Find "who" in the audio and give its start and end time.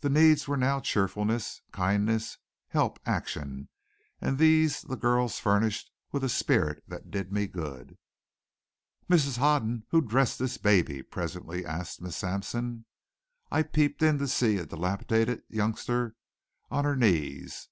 9.90-10.00